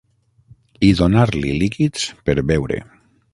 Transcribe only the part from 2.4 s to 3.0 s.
beure.